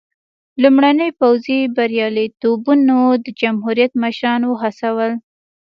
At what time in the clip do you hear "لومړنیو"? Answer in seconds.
0.61-1.17